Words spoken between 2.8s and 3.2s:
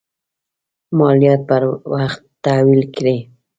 کړي.